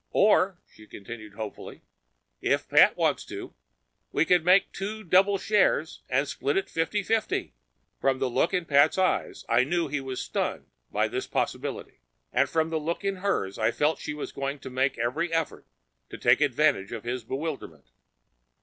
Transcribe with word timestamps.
"Or," 0.13 0.57
she 0.67 0.87
continued 0.87 1.35
hopefully, 1.35 1.83
"if 2.41 2.67
Pat 2.67 2.97
wants 2.97 3.23
to, 3.25 3.53
we 4.11 4.25
could 4.25 4.43
make 4.43 4.71
two 4.71 5.03
double 5.03 5.37
shares, 5.37 6.01
and 6.09 6.27
split 6.27 6.57
it 6.57 6.71
fifty 6.71 7.03
fifty?" 7.03 7.53
From 7.99 8.17
the 8.17 8.27
look 8.27 8.51
in 8.51 8.65
Pat's 8.65 8.97
eyes 8.97 9.45
I 9.47 9.63
knew 9.63 9.89
he 9.89 10.01
was 10.01 10.19
stunned 10.19 10.65
by 10.89 11.07
this 11.07 11.27
possibility. 11.27 11.99
And 12.33 12.49
from 12.49 12.71
the 12.71 12.79
look 12.79 13.03
in 13.03 13.17
hers, 13.17 13.59
I 13.59 13.69
felt 13.69 13.99
she 13.99 14.15
was 14.15 14.31
going 14.31 14.57
to 14.61 14.71
make 14.71 14.97
every 14.97 15.31
effort 15.31 15.67
to 16.09 16.17
take 16.17 16.41
advantage 16.41 16.91
of 16.91 17.03
his 17.03 17.23
bewilderment. 17.23 17.85